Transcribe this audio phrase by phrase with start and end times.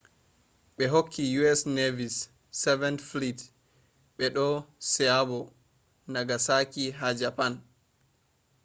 [0.75, 1.61] be hokki u.s.
[1.77, 2.15] navy`s
[2.61, 3.41] seventh fleet
[4.17, 4.47] be do
[4.91, 5.39] seabo
[6.13, 7.53] nagasaki ha japan